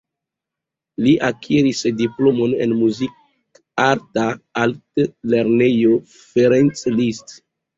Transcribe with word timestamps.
Li 1.07 1.11
akiris 1.27 1.81
diplomon 1.99 2.55
en 2.65 2.73
Muzikarta 2.79 4.25
Altlernejo 4.65 6.01
Ferenc 6.17 6.85
Liszt. 6.99 7.39